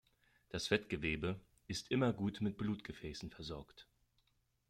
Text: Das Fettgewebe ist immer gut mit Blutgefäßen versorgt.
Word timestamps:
Das 0.49 0.65
Fettgewebe 0.69 1.39
ist 1.67 1.91
immer 1.91 2.11
gut 2.11 2.41
mit 2.41 2.57
Blutgefäßen 2.57 3.29
versorgt. 3.29 3.87